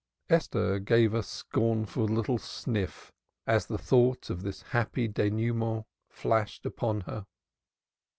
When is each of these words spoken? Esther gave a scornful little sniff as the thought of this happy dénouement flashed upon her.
Esther 0.31 0.79
gave 0.79 1.13
a 1.13 1.21
scornful 1.21 2.05
little 2.05 2.39
sniff 2.39 3.11
as 3.45 3.67
the 3.67 3.77
thought 3.77 4.31
of 4.31 4.41
this 4.41 4.63
happy 4.63 5.07
dénouement 5.07 5.85
flashed 6.09 6.65
upon 6.65 7.01
her. 7.01 7.27